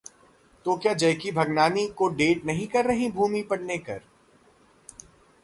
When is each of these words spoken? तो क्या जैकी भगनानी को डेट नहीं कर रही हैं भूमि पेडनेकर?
तो 0.65 0.75
क्या 0.77 0.93
जैकी 0.93 1.31
भगनानी 1.31 1.85
को 1.87 2.07
डेट 2.07 2.45
नहीं 2.45 2.67
कर 2.67 2.85
रही 2.85 3.03
हैं 3.03 3.11
भूमि 3.11 3.41
पेडनेकर? 3.41 4.01